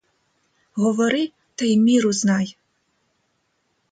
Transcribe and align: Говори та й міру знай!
Говори 0.73 1.31
та 1.55 1.65
й 1.65 1.77
міру 1.79 2.13
знай! 2.13 2.57